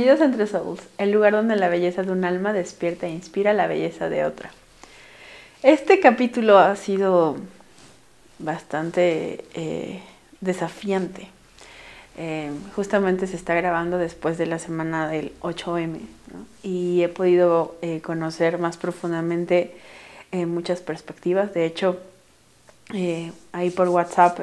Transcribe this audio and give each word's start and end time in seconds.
Bienvenidos 0.00 0.26
Entre 0.26 0.46
Souls, 0.46 0.80
el 0.96 1.10
lugar 1.10 1.34
donde 1.34 1.56
la 1.56 1.68
belleza 1.68 2.02
de 2.02 2.10
un 2.10 2.24
alma 2.24 2.54
despierta 2.54 3.06
e 3.06 3.10
inspira 3.10 3.52
la 3.52 3.66
belleza 3.66 4.08
de 4.08 4.24
otra. 4.24 4.50
Este 5.62 6.00
capítulo 6.00 6.56
ha 6.56 6.74
sido 6.76 7.36
bastante 8.38 9.44
eh, 9.52 10.00
desafiante. 10.40 11.28
Eh, 12.16 12.50
justamente 12.74 13.26
se 13.26 13.36
está 13.36 13.52
grabando 13.52 13.98
después 13.98 14.38
de 14.38 14.46
la 14.46 14.58
semana 14.58 15.06
del 15.06 15.38
8M 15.42 15.98
y 16.62 17.02
he 17.02 17.10
podido 17.10 17.76
eh, 17.82 18.00
conocer 18.00 18.56
más 18.56 18.78
profundamente 18.78 19.76
muchas 20.32 20.80
perspectivas. 20.80 21.52
De 21.52 21.66
hecho, 21.66 22.00
ahí 23.52 23.68
por 23.68 23.90
WhatsApp 23.90 24.38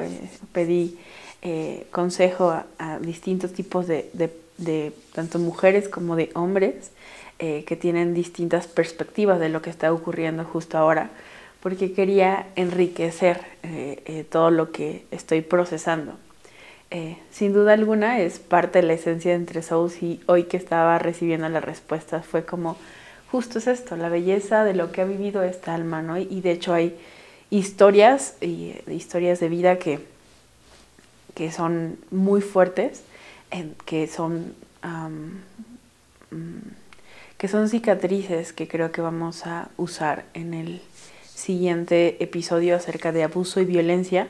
pedí 0.52 0.96
consejo 1.90 2.62
a, 2.78 3.00
distintos 3.00 3.52
tipos 3.52 3.88
de 3.88 4.08
de 4.12 4.30
tanto 5.12 5.38
mujeres 5.38 5.88
como 5.88 6.16
de 6.16 6.30
hombres 6.34 6.90
eh, 7.38 7.64
que 7.66 7.76
tienen 7.76 8.14
distintas 8.14 8.66
perspectivas 8.66 9.38
de 9.38 9.48
lo 9.48 9.62
que 9.62 9.70
está 9.70 9.92
ocurriendo 9.92 10.44
justo 10.44 10.76
ahora, 10.76 11.10
porque 11.60 11.92
quería 11.92 12.46
enriquecer 12.56 13.40
eh, 13.62 14.02
eh, 14.06 14.24
todo 14.28 14.50
lo 14.50 14.72
que 14.72 15.04
estoy 15.12 15.42
procesando. 15.42 16.14
sin 17.30 17.52
duda 17.52 17.74
alguna 17.74 18.18
es 18.18 18.38
parte 18.38 18.80
de 18.80 18.88
la 18.88 18.94
esencia 18.94 19.32
de 19.32 19.36
Entre 19.36 19.62
Souls 19.62 20.02
y 20.02 20.20
hoy 20.26 20.44
que 20.44 20.56
estaba 20.56 20.98
recibiendo 20.98 21.48
las 21.48 21.62
respuestas 21.62 22.26
fue 22.26 22.44
como, 22.44 22.76
justo 23.30 23.58
es 23.58 23.66
esto, 23.66 23.96
la 23.96 24.08
belleza 24.08 24.64
de 24.64 24.74
lo 24.74 24.90
que 24.90 25.02
ha 25.02 25.04
vivido 25.04 25.42
esta 25.42 25.74
alma, 25.74 26.02
¿no? 26.02 26.16
Y 26.16 26.40
de 26.40 26.50
hecho 26.50 26.72
hay 26.74 26.96
historias, 27.50 28.36
y, 28.40 28.74
historias 28.88 29.38
de 29.38 29.48
vida 29.48 29.78
que, 29.78 30.00
que 31.34 31.52
son 31.52 31.98
muy 32.10 32.40
fuertes 32.40 33.02
que 33.84 34.06
son 34.06 34.54
mm, 34.82 36.58
que 37.38 37.48
son 37.48 37.68
cicatrices 37.68 38.52
que 38.52 38.66
creo 38.66 38.90
que 38.90 39.00
vamos 39.00 39.46
a 39.46 39.68
usar 39.76 40.24
en 40.34 40.54
el 40.54 40.82
siguiente 41.32 42.22
episodio 42.22 42.74
acerca 42.74 43.12
de 43.12 43.22
abuso 43.22 43.60
y 43.60 43.64
violencia 43.64 44.28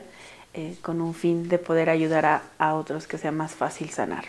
eh, 0.53 0.75
con 0.81 1.01
un 1.01 1.13
fin 1.13 1.49
de 1.49 1.57
poder 1.57 1.89
ayudar 1.89 2.41
a, 2.57 2.73
otros 2.75 3.07
que 3.07 3.17
sea 3.17 3.31
más 3.31 3.53
fácil 3.53 3.89
sanar. 3.89 4.25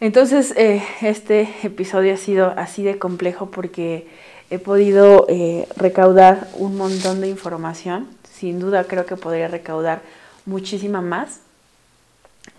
Entonces, 0.00 0.52
eh, 0.56 0.82
este 1.00 1.48
episodio 1.62 2.14
ha 2.14 2.16
sido 2.16 2.52
así 2.56 2.82
de 2.82 2.98
complejo 2.98 3.50
porque 3.50 4.06
he 4.50 4.58
podido 4.58 5.26
eh, 5.28 5.66
recaudar 5.76 6.48
un 6.54 6.76
montón 6.76 7.20
de 7.20 7.28
información. 7.28 8.08
Sin 8.32 8.60
duda 8.60 8.84
creo 8.84 9.06
que 9.06 9.16
podría 9.16 9.48
recaudar 9.48 10.02
muchísima 10.44 11.00
más, 11.00 11.40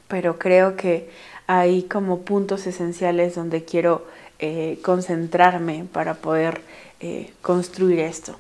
pero 0.08 0.40
creo 0.40 0.76
que 0.76 1.10
hay 1.48 1.84
como 1.84 2.22
puntos 2.22 2.68
esenciales 2.68 3.36
donde 3.36 3.64
quiero 3.64 4.06
eh, 4.40 4.80
concentrarme 4.84 5.86
para 5.92 6.16
poder 6.16 6.62
eh, 7.00 7.34
construir 7.42 8.00
esto. 8.00 8.38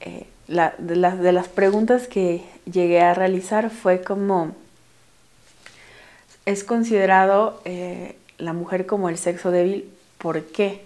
Eh, 0.00 0.26
de, 0.48 1.32
las 1.32 1.48
preguntas 1.48 2.08
que 2.08 2.44
llegué 2.70 3.00
a 3.00 3.14
realizar 3.14 3.70
fue 3.70 4.02
como, 4.02 4.54
¿es 6.44 6.64
considerado 6.64 7.62
la 8.38 8.52
mujer 8.52 8.86
como 8.86 9.08
el 9.08 9.18
sexo 9.18 9.50
débil? 9.50 9.90
¿Por 10.18 10.44
qué? 10.44 10.82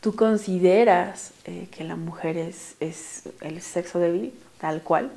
¿Tú 0.00 0.14
consideras 0.16 1.32
que 1.44 1.84
la 1.84 1.96
mujer 1.96 2.38
es, 2.38 2.74
es 2.80 3.24
el 3.42 3.60
sexo 3.60 3.98
débil 3.98 4.32
tal 4.60 4.82
cual? 4.82 5.10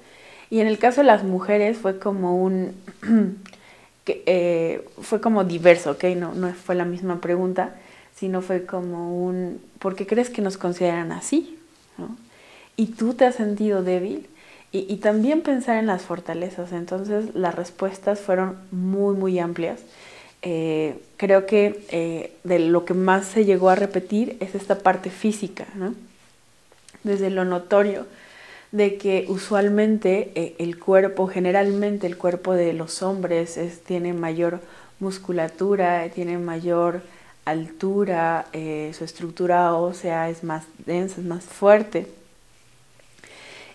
Y 0.52 0.60
en 0.60 0.68
el 0.68 0.78
caso 0.78 1.02
de 1.02 1.08
las 1.08 1.24
mujeres 1.24 1.78
fue 1.78 1.98
como 1.98 2.44
un 2.44 2.76
eh, 4.06 4.88
fue 5.02 5.22
como 5.22 5.44
diverso, 5.44 5.92
¿ok? 5.92 6.04
No, 6.16 6.34
no 6.34 6.54
fue 6.54 6.76
la 6.76 6.86
misma 6.86 7.22
pregunta, 7.22 7.76
sino 8.16 8.42
fue 8.42 8.66
como 8.66 9.26
un, 9.26 9.62
¿por 9.80 9.96
qué 9.96 10.06
crees 10.06 10.30
que 10.30 10.42
nos 10.42 10.58
consideran 10.58 11.12
así? 11.12 11.58
¿Y 12.76 12.88
tú 12.88 13.14
te 13.14 13.26
has 13.26 13.36
sentido 13.36 13.84
débil? 13.84 14.28
Y, 14.74 14.96
también 14.98 15.42
pensar 15.42 15.78
en 15.78 15.88
las 15.88 16.04
fortalezas. 16.04 16.72
Entonces 16.72 17.36
las 17.36 17.56
respuestas 17.56 18.22
fueron 18.22 18.56
muy, 18.72 19.16
muy 19.16 19.38
amplias. 19.38 19.82
Eh, 20.44 20.98
creo 21.18 21.46
que 21.46 21.86
eh, 21.90 22.34
de 22.46 22.60
lo 22.60 22.86
que 22.86 22.94
más 22.94 23.26
se 23.26 23.44
llegó 23.44 23.70
a 23.70 23.76
repetir 23.76 24.38
es 24.40 24.56
esta 24.56 24.80
parte 24.80 25.10
física, 25.10 25.68
¿no? 25.76 25.94
Desde 27.04 27.30
lo 27.30 27.44
notorio, 27.44 28.06
de 28.72 28.98
que 28.98 29.26
usualmente 29.28 30.32
eh, 30.36 30.56
el 30.59 30.80
cuerpo, 30.80 31.28
generalmente 31.28 32.08
el 32.08 32.18
cuerpo 32.18 32.54
de 32.54 32.74
los 32.74 33.02
hombres 33.04 33.59
tiene 33.86 34.14
mayor 34.14 34.62
musculatura, 35.00 36.08
tiene 36.09 36.38
mayor 36.38 37.02
altura, 37.44 38.46
eh, 38.54 38.92
su 38.98 39.04
estructura 39.04 39.74
ósea 39.74 40.30
es 40.30 40.44
más 40.44 40.66
densa, 40.86 41.20
es 41.20 41.28
más 41.28 41.44
fuerte. 41.44 42.08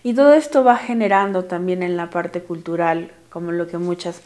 Y 0.03 0.13
todo 0.13 0.33
esto 0.33 0.63
va 0.63 0.77
generando 0.77 1.43
también 1.43 1.83
en 1.83 1.97
la 1.97 2.09
parte 2.09 2.41
cultural, 2.41 3.11
como 3.29 3.51
lo 3.51 3.67
que 3.67 3.77
muchas 3.77 4.21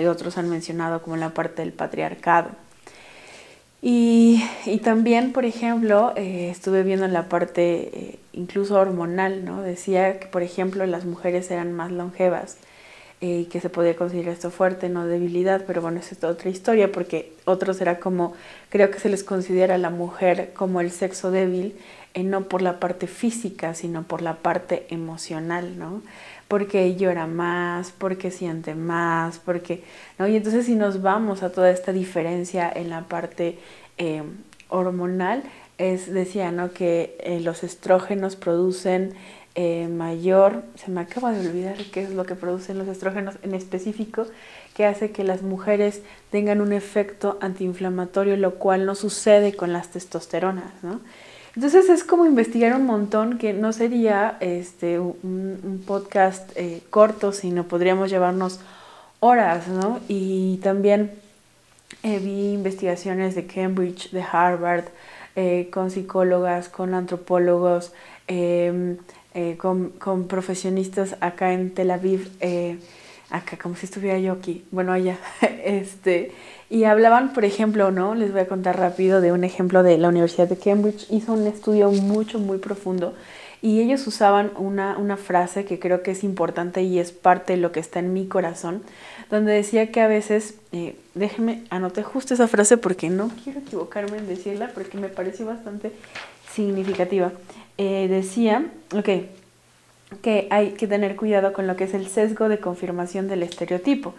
y 0.00 0.06
otros 0.06 0.38
han 0.38 0.48
mencionado, 0.48 1.02
como 1.02 1.16
la 1.16 1.30
parte 1.30 1.60
del 1.60 1.72
patriarcado. 1.72 2.48
Y, 3.82 4.42
también, 4.82 5.32
por 5.32 5.44
ejemplo, 5.44 6.12
eh, 6.16 6.48
estuve 6.50 6.82
viendo 6.82 7.06
la 7.08 7.28
parte 7.28 7.90
eh, 7.92 8.18
incluso 8.32 8.74
hormonal, 8.76 9.44
¿no? 9.44 9.62
Decía 9.62 10.18
que, 10.18 10.26
por 10.26 10.42
ejemplo, 10.42 10.86
las 10.86 11.04
mujeres 11.04 11.50
eran 11.50 11.72
más 11.72 11.92
longevas 11.92 12.56
eh, 13.20 13.40
y 13.40 13.44
que 13.46 13.60
se 13.60 13.68
podía 13.70 13.94
considerar 13.94 14.32
esto 14.32 14.50
fuerte, 14.50 14.88
no 14.88 15.06
debilidad, 15.06 15.64
pero 15.66 15.82
bueno, 15.82 16.00
esa 16.00 16.14
es 16.14 16.24
otra 16.24 16.50
historia 16.50 16.90
porque 16.90 17.32
otros 17.44 17.80
era 17.80 17.98
como, 18.00 18.34
creo 18.70 18.90
que 18.90 18.98
se 18.98 19.08
les 19.08 19.22
considera 19.24 19.76
a 19.76 19.78
la 19.78 19.90
mujer 19.90 20.52
como 20.54 20.80
el 20.80 20.90
sexo 20.90 21.30
débil, 21.30 21.76
no 22.24 22.48
por 22.48 22.62
la 22.62 22.80
parte 22.80 23.06
física, 23.06 23.74
sino 23.74 24.04
por 24.04 24.22
la 24.22 24.36
parte 24.36 24.86
emocional, 24.88 25.78
¿no? 25.78 26.00
Porque 26.48 26.94
llora 26.94 27.26
más, 27.26 27.92
porque 27.92 28.30
siente 28.30 28.74
más, 28.74 29.38
porque, 29.38 29.82
¿no? 30.18 30.28
Y 30.28 30.36
entonces 30.36 30.66
si 30.66 30.76
nos 30.76 31.02
vamos 31.02 31.42
a 31.42 31.50
toda 31.50 31.70
esta 31.70 31.92
diferencia 31.92 32.70
en 32.72 32.90
la 32.90 33.02
parte 33.02 33.58
eh, 33.98 34.22
hormonal, 34.68 35.42
es, 35.78 36.12
decía, 36.12 36.52
¿no? 36.52 36.72
Que 36.72 37.16
eh, 37.20 37.40
los 37.40 37.64
estrógenos 37.64 38.36
producen 38.36 39.14
eh, 39.54 39.88
mayor, 39.88 40.64
se 40.74 40.90
me 40.90 41.00
acaba 41.00 41.32
de 41.32 41.48
olvidar 41.48 41.76
qué 41.92 42.02
es 42.02 42.10
lo 42.10 42.24
que 42.24 42.34
producen 42.34 42.78
los 42.78 42.88
estrógenos 42.88 43.36
en 43.42 43.54
específico, 43.54 44.26
que 44.74 44.84
hace 44.84 45.10
que 45.10 45.24
las 45.24 45.42
mujeres 45.42 46.02
tengan 46.30 46.60
un 46.60 46.72
efecto 46.72 47.38
antiinflamatorio, 47.40 48.36
lo 48.36 48.56
cual 48.56 48.84
no 48.84 48.94
sucede 48.94 49.56
con 49.56 49.72
las 49.72 49.88
testosteronas, 49.88 50.72
¿no? 50.82 51.00
Entonces 51.56 51.88
es 51.88 52.04
como 52.04 52.26
investigar 52.26 52.76
un 52.76 52.84
montón 52.84 53.38
que 53.38 53.54
no 53.54 53.72
sería 53.72 54.36
este, 54.40 55.00
un, 55.00 55.82
podcast 55.86 56.52
eh, 56.54 56.82
corto, 56.90 57.32
sino 57.32 57.64
podríamos 57.64 58.10
llevarnos 58.10 58.60
horas, 59.20 59.66
¿no? 59.66 60.00
Y 60.06 60.58
también 60.58 61.12
eh, 62.02 62.18
vi 62.18 62.52
investigaciones 62.52 63.34
de 63.34 63.46
Cambridge, 63.46 64.10
de 64.10 64.22
Harvard, 64.22 64.84
eh, 65.34 65.70
con 65.72 65.90
psicólogas, 65.90 66.68
con 66.68 66.92
antropólogos, 66.92 67.92
em, 68.28 68.98
con, 69.56 69.90
con, 69.90 70.28
profesionistas 70.28 71.16
acá 71.20 71.52
en 71.52 71.70
Tel 71.74 71.90
Aviv, 71.90 72.30
acá 73.30 73.56
como 73.56 73.76
si 73.76 73.86
estuviera 73.86 74.18
yo 74.18 74.32
aquí, 74.32 74.64
bueno, 74.70 74.92
allá, 74.92 75.18
este, 75.64 76.32
y 76.68 76.84
hablaban, 76.84 77.32
por 77.32 77.44
ejemplo, 77.44 77.90
¿no? 77.90 78.14
Les 78.14 78.32
voy 78.32 78.40
a 78.40 78.48
contar 78.48 78.78
rápido 78.78 79.20
de 79.20 79.32
un 79.32 79.44
ejemplo 79.44 79.82
de 79.82 79.98
la 79.98 80.08
Universidad 80.08 80.48
de 80.48 80.56
Cambridge. 80.56 81.06
Hizo 81.10 81.32
un 81.32 81.46
estudio 81.46 81.90
mucho, 81.90 82.38
muy 82.38 82.58
profundo 82.58 83.14
y 83.62 83.80
ellos 83.80 84.06
usaban 84.06 84.50
una, 84.56 84.98
una 84.98 85.16
frase 85.16 85.64
que 85.64 85.78
creo 85.78 86.02
que 86.02 86.10
es 86.10 86.24
importante 86.24 86.82
y 86.82 86.98
es 86.98 87.12
parte 87.12 87.54
de 87.54 87.58
lo 87.58 87.72
que 87.72 87.80
está 87.80 88.00
en 88.00 88.12
mi 88.12 88.26
corazón, 88.26 88.82
donde 89.30 89.52
decía 89.52 89.90
que 89.90 90.00
a 90.00 90.08
veces, 90.08 90.56
eh, 90.72 90.96
déjenme, 91.14 91.64
anoté 91.70 92.02
justo 92.02 92.34
esa 92.34 92.48
frase 92.48 92.76
porque 92.76 93.10
no 93.10 93.30
quiero 93.42 93.60
equivocarme 93.60 94.18
en 94.18 94.26
decirla 94.26 94.70
porque 94.74 94.98
me 94.98 95.08
pareció 95.08 95.46
bastante 95.46 95.92
significativa. 96.52 97.32
Eh, 97.78 98.08
decía, 98.08 98.66
ok, 98.92 99.08
que 100.22 100.46
hay 100.50 100.72
que 100.72 100.86
tener 100.86 101.16
cuidado 101.16 101.52
con 101.52 101.66
lo 101.66 101.76
que 101.76 101.84
es 101.84 101.94
el 101.94 102.06
sesgo 102.08 102.48
de 102.48 102.58
confirmación 102.58 103.28
del 103.28 103.42
estereotipo 103.42 104.14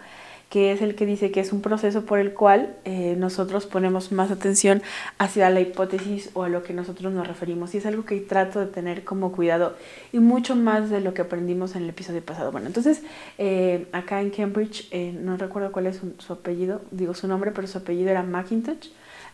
que 0.48 0.72
es 0.72 0.80
el 0.80 0.94
que 0.94 1.04
dice 1.04 1.30
que 1.30 1.40
es 1.40 1.52
un 1.52 1.60
proceso 1.60 2.06
por 2.06 2.18
el 2.18 2.32
cual 2.32 2.74
eh, 2.84 3.16
nosotros 3.18 3.66
ponemos 3.66 4.12
más 4.12 4.30
atención 4.30 4.82
hacia 5.18 5.50
la 5.50 5.60
hipótesis 5.60 6.30
o 6.32 6.44
a 6.44 6.48
lo 6.48 6.62
que 6.62 6.72
nosotros 6.72 7.12
nos 7.12 7.26
referimos. 7.26 7.74
Y 7.74 7.78
es 7.78 7.86
algo 7.86 8.04
que 8.04 8.18
trato 8.20 8.60
de 8.60 8.66
tener 8.66 9.04
como 9.04 9.32
cuidado 9.32 9.76
y 10.10 10.20
mucho 10.20 10.56
más 10.56 10.88
de 10.88 11.00
lo 11.00 11.12
que 11.12 11.22
aprendimos 11.22 11.76
en 11.76 11.82
el 11.82 11.90
episodio 11.90 12.22
pasado. 12.22 12.50
Bueno, 12.50 12.66
entonces 12.68 13.02
eh, 13.36 13.88
acá 13.92 14.22
en 14.22 14.30
Cambridge, 14.30 14.88
eh, 14.90 15.12
no 15.12 15.36
recuerdo 15.36 15.70
cuál 15.70 15.86
es 15.86 16.00
su, 16.18 16.32
apellido, 16.32 16.80
digo 16.90 17.12
su 17.12 17.28
nombre, 17.28 17.52
pero 17.52 17.68
su 17.68 17.78
apellido 17.78 18.10
era 18.10 18.22
McIntosh. 18.22 18.88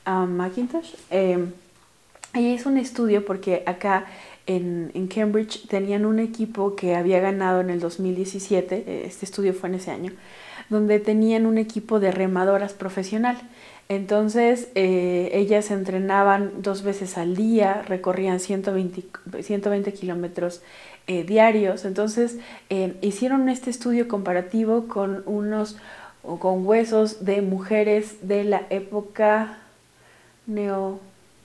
Um, 0.07 0.37
McIntosh. 0.37 0.95
ella 1.11 1.39
hizo 2.35 2.69
un 2.69 2.77
estudio 2.77 3.25
porque 3.25 3.63
acá 3.67 4.05
en, 4.47 4.91
en, 4.95 5.07
Cambridge 5.07 5.67
tenían 5.69 6.05
un 6.05 6.19
equipo 6.19 6.77
que 6.77 6.95
había 6.95 7.21
ganado 7.21 7.61
en 7.61 7.71
el 7.71 7.81
2017, 7.81 9.07
este 9.07 9.25
estudio 9.25 9.55
fue 9.55 9.71
en 9.71 9.77
ese 9.77 9.91
año, 9.91 10.13
donde 10.69 11.01
tenían 11.01 11.47
un 11.47 11.59
equipo 11.59 12.01
de 12.01 12.11
remadoras 12.11 12.73
profesional. 12.73 13.39
Entonces 13.89 14.69
eh, 14.75 15.31
ellas 15.35 15.71
entrenaban 15.71 16.63
dos 16.63 16.83
veces 16.83 17.19
al 17.19 17.37
día, 17.37 17.83
recorrían 17.87 18.41
120, 18.41 19.05
120 19.43 19.93
kilómetros 19.93 20.63
eh, 21.07 21.25
diarios. 21.25 21.85
Entonces 21.85 22.39
eh, 22.71 22.95
hicieron 23.03 23.49
este 23.49 23.71
estudio 23.71 24.09
comparativo 24.09 24.89
con 24.89 25.23
unos 25.27 25.77
con 26.39 26.67
huesos 26.67 27.27
de 27.27 27.43
mujeres 27.43 28.27
de 28.27 28.45
la 28.45 28.63
época 28.71 29.59
neo, 30.47 30.99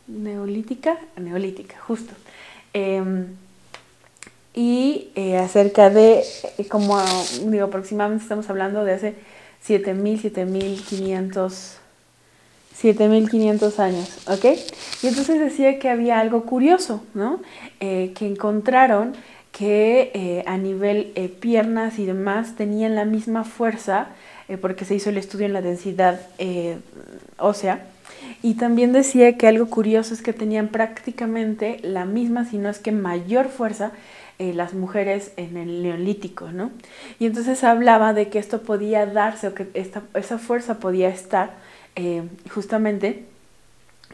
neolítica, 0.08 0.98
neolítica, 1.18 1.76
justo. 1.82 2.14
Y 4.54 5.10
acerca 5.40 5.90
de, 5.90 6.24
como 6.70 7.00
digo, 7.46 7.66
aproximadamente 7.66 8.24
estamos 8.24 8.50
hablando 8.50 8.84
de 8.84 8.94
hace 8.94 9.16
7.000, 9.66 10.34
7.500 10.34 11.80
7500 12.80 13.80
años, 13.80 14.28
¿ok? 14.28 14.46
Y 15.04 15.08
entonces 15.08 15.40
decía 15.40 15.80
que 15.80 15.90
había 15.90 16.20
algo 16.20 16.44
curioso, 16.46 17.04
¿no? 17.14 17.42
Eh, 17.82 18.14
que 18.16 18.26
encontraron 18.26 19.14
que 19.52 20.12
eh, 20.14 20.44
a 20.48 20.58
nivel 20.58 21.12
eh, 21.16 21.28
piernas 21.28 22.00
y 22.00 22.06
demás 22.06 22.56
tenían 22.56 22.96
la 22.96 23.04
misma 23.04 23.44
fuerza, 23.44 24.08
porque 24.62 24.84
se 24.84 24.96
hizo 24.96 25.12
el 25.12 25.18
estudio 25.18 25.46
en 25.46 25.54
la 25.54 25.62
densidad 25.62 26.22
ósea, 27.38 27.86
y 28.42 28.56
también 28.56 28.94
decía 28.94 29.38
que 29.38 29.48
algo 29.48 29.68
curioso 29.70 30.16
es 30.16 30.24
que 30.24 30.34
tenían 30.34 30.70
prácticamente 30.70 31.80
la 31.84 32.06
misma, 32.06 32.46
si 32.46 32.58
no 32.58 32.68
es 32.68 32.80
que 32.80 32.92
mayor 32.92 33.50
fuerza, 33.50 33.92
las 34.40 34.74
mujeres 34.74 35.34
en 35.36 35.58
el 35.58 35.84
neolítico, 35.84 36.52
¿no? 36.52 36.72
Y 37.20 37.26
entonces 37.26 37.64
hablaba 37.66 38.14
de 38.14 38.30
que 38.30 38.40
esto 38.40 38.62
podía 38.62 39.06
darse 39.06 39.50
o 39.50 39.54
que 39.54 39.68
esta, 39.74 40.02
esa 40.14 40.38
fuerza 40.38 40.80
podía 40.80 41.10
estar 41.10 41.52
eh, 41.98 42.24
justamente 42.54 43.26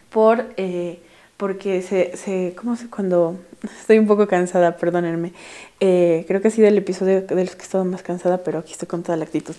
por, 0.09 0.45
eh, 0.57 0.99
porque 1.37 1.83
se, 1.83 2.17
se, 2.17 2.55
¿cómo 2.55 2.75
se, 2.75 2.89
cuando 2.89 3.39
estoy 3.79 3.99
un 3.99 4.07
poco 4.07 4.27
cansada, 4.27 4.77
perdónenme, 4.77 5.33
eh, 5.79 6.25
creo 6.27 6.41
que 6.41 6.47
ha 6.47 6.51
sido 6.51 6.67
el 6.67 6.77
episodio 6.79 7.21
de 7.21 7.45
los 7.45 7.55
que 7.55 7.61
he 7.61 7.65
estado 7.65 7.85
más 7.85 8.01
cansada, 8.01 8.39
pero 8.39 8.57
aquí 8.57 8.71
estoy 8.71 8.87
con 8.87 9.03
toda 9.03 9.17
la 9.17 9.25
actitud, 9.25 9.55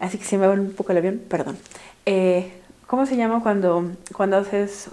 así 0.00 0.18
que 0.18 0.24
si 0.24 0.36
me 0.36 0.48
va 0.48 0.54
un 0.54 0.72
poco 0.72 0.90
el 0.90 0.98
avión, 0.98 1.22
perdón. 1.28 1.56
¿Cómo 2.88 3.06
se 3.06 3.16
llama 3.16 3.40
cuando, 3.40 3.92
cuando 4.16 4.38
haces, 4.38 4.90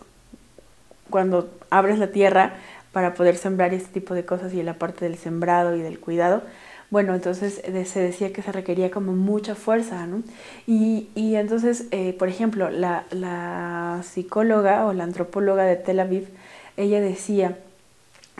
cuando 1.10 1.50
abres 1.72 1.98
la 1.98 2.12
tierra 2.12 2.54
para 2.98 3.14
poder 3.14 3.38
sembrar 3.38 3.76
este 3.76 3.92
tipo 3.92 4.16
de 4.16 4.26
cosas 4.26 4.56
y 4.56 4.64
la 4.64 4.74
parte 4.80 5.06
del 5.06 5.20
sembrado 5.20 5.76
y 5.76 5.84
del 5.84 6.00
cuidado? 6.00 6.42
Bueno, 6.90 7.14
entonces 7.14 7.62
se 7.64 8.00
decía 8.00 8.34
que 8.34 8.42
se 8.42 8.52
requería 8.52 8.90
como 8.90 9.14
mucha 9.14 9.54
fuerza, 9.54 10.08
¿no? 10.08 10.24
Y, 10.66 11.08
entonces, 11.16 11.86
eh, 11.92 12.16
por 12.18 12.28
ejemplo, 12.28 12.72
la, 12.72 14.02
psicóloga 14.04 14.88
o 14.88 14.94
la 14.94 15.04
antropóloga 15.04 15.66
de 15.66 15.76
Tel 15.76 16.00
Aviv, 16.00 16.28
ella 16.76 17.00
decía 17.00 17.60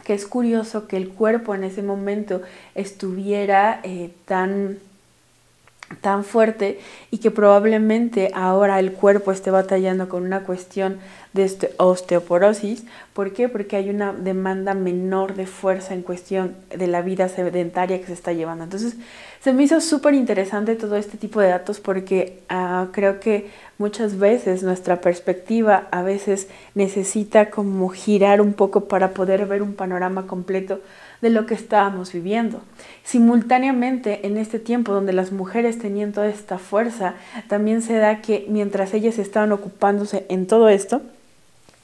que 0.04 0.16
es 0.16 0.26
curioso 0.26 0.88
que 0.88 0.98
el 0.98 1.10
cuerpo 1.10 1.54
en 1.54 1.64
ese 1.64 1.84
momento 1.84 2.42
estuviera 2.74 3.80
eh, 3.84 4.12
tan 4.26 4.80
tan 6.02 6.24
fuerte 6.24 6.80
y 7.12 7.20
que 7.20 7.32
probablemente 7.32 8.32
ahora 8.34 8.80
el 8.80 8.92
cuerpo 8.92 9.32
esté 9.32 9.52
batallando 9.52 10.10
con 10.10 10.24
una 10.24 10.42
cuestión 10.42 11.00
de 11.38 11.74
osteoporosis. 11.78 12.84
¿Por 13.14 13.32
qué? 13.32 13.48
Porque 13.48 13.78
hay 13.78 13.90
una 13.90 14.12
demanda 14.12 14.74
menor 14.74 15.36
de 15.36 15.48
fuerza 15.48 15.94
en 15.94 16.02
cuestión 16.02 16.56
de 16.76 16.88
la 16.88 17.02
vida 17.02 17.30
sedentaria 17.30 18.00
que 18.00 18.08
se 18.08 18.14
está 18.14 18.34
llevando. 18.34 18.66
Entonces, 18.66 18.98
se 19.40 19.54
me 19.54 19.64
hizo 19.64 19.80
súper 19.80 20.14
interesante 20.14 20.76
todo 20.76 20.98
este 20.98 21.18
tipo 21.18 21.40
de 21.40 21.50
datos 21.50 21.80
porque 21.80 22.42
ah, 22.50 22.88
creo 22.92 23.20
que 23.20 23.50
muchas 23.78 24.18
veces 24.18 24.64
nuestra 24.64 25.00
perspectiva 25.00 25.88
a 25.92 26.02
veces 26.02 26.48
necesita 26.76 27.50
como 27.50 27.90
girar 27.90 28.42
un 28.42 28.54
poco 28.54 28.86
para 28.86 29.12
poder 29.12 29.46
ver 29.46 29.62
un 29.62 29.74
panorama 29.74 30.28
completo 30.28 30.82
de 31.22 31.30
lo 31.30 31.46
que 31.46 31.54
estábamos 31.54 32.14
viviendo. 32.14 32.62
Simultáneamente, 33.04 34.28
en 34.28 34.38
este 34.38 34.60
tiempo 34.60 34.94
donde 34.94 35.14
las 35.14 35.32
mujeres 35.32 35.80
tenían 35.80 36.14
toda 36.14 36.28
esta 36.28 36.58
fuerza, 36.58 37.16
también 37.48 37.82
se 37.82 37.96
da 37.96 38.22
que 38.22 38.46
mientras 38.50 38.94
ellas 38.94 39.18
estaban 39.18 39.52
ocupándose 39.52 40.26
en 40.30 40.48
todo 40.48 40.70
esto, 40.70 41.02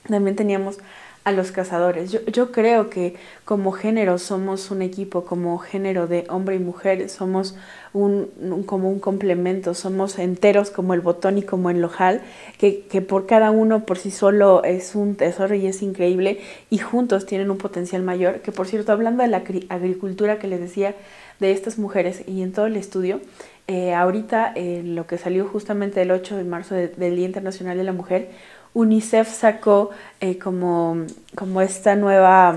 también 0.07 0.35
teníamos 0.35 0.79
a 1.23 1.31
los 1.31 1.51
cazadores. 1.51 2.11
Yo, 2.11 2.19
yo, 2.25 2.51
creo 2.51 2.89
que 2.89 3.15
como 3.45 3.71
género 3.71 4.17
somos 4.17 4.71
un 4.71 4.81
equipo, 4.81 5.23
como 5.23 5.57
género 5.57 6.07
de 6.07 6.25
hombre 6.29 6.55
y 6.55 6.59
mujer, 6.59 7.09
somos 7.09 7.55
un, 7.93 8.29
como 8.65 8.89
un 8.89 8.99
complemento, 8.99 9.73
somos 9.73 10.19
enteros 10.19 10.69
como 10.69 10.93
el 10.93 11.01
botón 11.01 11.37
y 11.37 11.43
como 11.43 11.69
el 11.69 11.79
lojal, 11.79 12.21
que, 12.57 12.81
que, 12.81 13.01
por 13.01 13.25
cada 13.25 13.51
uno 13.51 13.85
por 13.85 13.97
sí 13.97 14.11
solo 14.11 14.63
es 14.63 14.95
un 14.95 15.15
tesoro 15.15 15.55
y 15.55 15.65
es 15.65 15.81
increíble 15.81 16.39
y 16.69 16.79
juntos 16.79 17.25
tienen 17.25 17.49
un 17.49 17.57
potencial 17.57 18.01
mayor, 18.01 18.41
que 18.41 18.51
por 18.51 18.67
cierto, 18.67 18.91
hablando 18.91 19.23
de 19.23 19.29
la 19.29 19.43
agricultura 19.69 20.39
que 20.39 20.47
les 20.47 20.59
decía 20.59 20.93
de 21.39 21.51
estas 21.51 21.77
mujeres 21.79 22.23
y 22.27 22.41
en 22.41 22.51
todo 22.51 22.65
el 22.65 22.75
estudio, 22.75 23.21
eh, 23.67 23.93
ahorita 23.93 24.51
eh, 24.55 24.81
lo 24.83 25.07
que 25.07 25.17
salió 25.17 25.47
justamente 25.47 26.01
el 26.01 26.11
8 26.11 26.35
de 26.35 26.43
marzo 26.43 26.75
del 26.75 27.15
Día 27.15 27.25
Internacional 27.25 27.77
de 27.77 27.83
la 27.85 27.93
Mujer, 27.93 28.29
UNICEF 28.73 29.27
sacó 29.29 29.91
eh, 30.19 30.37
como, 30.37 31.05
como 31.35 31.61
esta 31.61 31.95
nueva, 31.95 32.53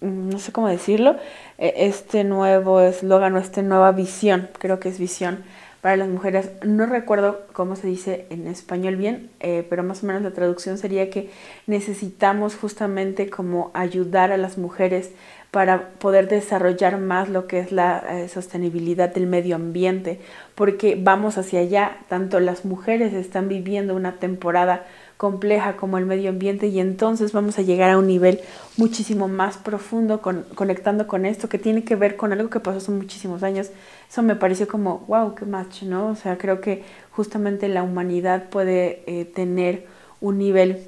mm, 0.00 0.28
no 0.30 0.38
sé 0.38 0.52
cómo 0.52 0.68
decirlo, 0.68 1.16
e, 1.58 1.86
este 1.86 2.24
nuevo 2.24 2.80
eslogan 2.80 3.34
o 3.34 3.38
esta 3.38 3.62
nueva 3.62 3.92
visión, 3.92 4.48
creo 4.58 4.80
que 4.80 4.88
es 4.88 4.98
visión 4.98 5.44
para 5.80 5.96
las 5.96 6.08
mujeres. 6.08 6.50
No 6.62 6.86
recuerdo 6.86 7.40
cómo 7.52 7.76
se 7.76 7.86
dice 7.86 8.26
en 8.30 8.46
español 8.46 8.96
bien, 8.96 9.30
eh, 9.40 9.66
pero 9.68 9.82
más 9.82 10.02
o 10.02 10.06
menos 10.06 10.22
la 10.22 10.32
traducción 10.32 10.78
sería 10.78 11.10
que 11.10 11.30
necesitamos 11.66 12.54
justamente 12.54 13.30
como 13.30 13.70
ayudar 13.72 14.32
a 14.32 14.36
las 14.36 14.58
mujeres 14.58 15.10
para 15.50 15.88
poder 15.98 16.28
desarrollar 16.28 16.98
más 16.98 17.28
lo 17.28 17.46
que 17.46 17.58
es 17.58 17.72
la 17.72 18.04
eh, 18.08 18.28
sostenibilidad 18.28 19.12
del 19.12 19.26
medio 19.26 19.56
ambiente, 19.56 20.20
porque 20.54 20.96
vamos 21.00 21.38
hacia 21.38 21.60
allá, 21.60 21.96
tanto 22.08 22.40
las 22.40 22.64
mujeres 22.64 23.12
están 23.14 23.48
viviendo 23.48 23.96
una 23.96 24.16
temporada 24.16 24.86
compleja 25.20 25.76
como 25.76 25.98
el 25.98 26.06
medio 26.06 26.30
ambiente 26.30 26.68
y 26.68 26.80
entonces 26.80 27.32
vamos 27.32 27.58
a 27.58 27.62
llegar 27.62 27.90
a 27.90 27.98
un 27.98 28.06
nivel 28.06 28.40
muchísimo 28.78 29.28
más 29.28 29.58
profundo 29.58 30.22
con, 30.22 30.46
conectando 30.54 31.06
con 31.06 31.26
esto 31.26 31.46
que 31.50 31.58
tiene 31.58 31.84
que 31.84 31.94
ver 31.94 32.16
con 32.16 32.32
algo 32.32 32.48
que 32.48 32.58
pasó 32.58 32.78
hace 32.78 32.90
muchísimos 32.90 33.42
años. 33.42 33.68
Eso 34.08 34.22
me 34.22 34.34
pareció 34.34 34.66
como, 34.66 35.00
wow, 35.08 35.34
qué 35.34 35.44
match, 35.44 35.82
¿no? 35.82 36.08
O 36.08 36.16
sea, 36.16 36.38
creo 36.38 36.62
que 36.62 36.84
justamente 37.10 37.68
la 37.68 37.82
humanidad 37.82 38.48
puede 38.48 39.02
eh, 39.06 39.26
tener 39.26 39.86
un 40.22 40.38
nivel 40.38 40.84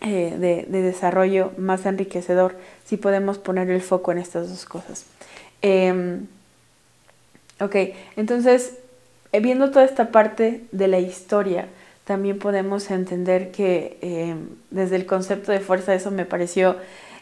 eh, 0.00 0.34
de, 0.36 0.66
de, 0.68 0.82
desarrollo 0.82 1.52
más 1.56 1.86
enriquecedor 1.86 2.56
si 2.84 2.96
podemos 2.96 3.38
poner 3.38 3.70
el 3.70 3.80
foco 3.80 4.10
en 4.10 4.18
estas 4.18 4.48
dos 4.48 4.64
cosas. 4.64 5.06
Em, 5.62 6.26
ok, 7.60 7.76
entonces, 8.16 8.74
eh, 9.30 9.38
viendo 9.38 9.70
toda 9.70 9.84
esta 9.84 10.10
parte 10.10 10.64
de 10.72 10.88
la 10.88 10.98
historia, 10.98 11.68
también 12.06 12.38
podemos 12.38 12.88
entender 12.92 13.50
que 13.50 13.98
eh, 14.00 14.36
desde 14.70 14.94
el 14.94 15.06
concepto 15.06 15.50
de 15.50 15.58
fuerza 15.58 15.92
eso 15.92 16.12
me 16.12 16.24
pareció 16.24 16.76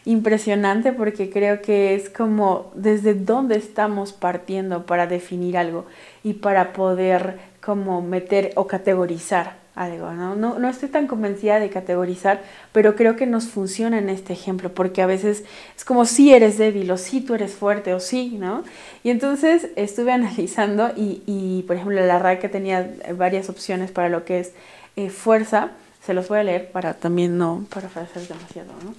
impresionante 0.05 0.93
porque 0.93 1.31
creo 1.31 1.63
que 1.63 1.95
es 1.95 2.11
como 2.11 2.71
desde 2.75 3.15
dónde 3.15 3.55
estamos 3.57 4.13
partiendo 4.13 4.85
para 4.85 5.07
definir 5.07 5.57
algo 5.57 5.85
y 6.23 6.33
para 6.33 6.71
poder 6.71 7.39
como 7.61 8.03
meter 8.03 8.51
o 8.55 8.67
categorizar 8.67 9.64
algo, 9.75 10.11
¿no? 10.11 10.35
No, 10.35 10.57
no 10.57 10.69
estoy 10.69 10.89
tan 10.89 11.05
convencida 11.05 11.59
de 11.59 11.69
categorizar, 11.69 12.41
pero 12.71 12.95
creo 12.95 13.15
que 13.15 13.25
nos 13.25 13.45
funciona 13.47 13.97
en 13.97 14.09
este 14.09 14.33
ejemplo, 14.33 14.73
porque 14.73 15.01
a 15.01 15.05
veces 15.05 15.43
es 15.75 15.83
como 15.83 16.05
si 16.05 16.33
eres 16.33 16.57
débil 16.57 16.89
o 16.91 16.97
si 16.97 17.21
tú 17.21 17.35
eres 17.35 17.53
fuerte 17.53 17.93
o 17.93 17.99
sí, 17.99 18.37
¿no? 18.39 18.63
Y 19.03 19.09
entonces 19.09 19.67
estuve 19.75 20.11
analizando 20.13 20.91
y, 20.95 21.21
y 21.25 21.63
por 21.63 21.75
ejemplo, 21.75 22.05
la 22.05 22.19
RAE 22.19 22.37
tenía 22.37 22.89
varias 23.17 23.49
opciones 23.49 23.91
para 23.91 24.09
lo 24.09 24.23
que 24.23 24.39
es 24.39 24.53
eh, 24.95 25.09
fuerza, 25.09 25.71
se 26.05 26.13
los 26.13 26.27
voy 26.27 26.39
a 26.39 26.43
leer 26.43 26.71
para 26.71 26.93
también 26.93 27.37
no 27.37 27.65
parafrasear 27.69 28.27
demasiado, 28.27 28.71
¿no? 28.83 28.93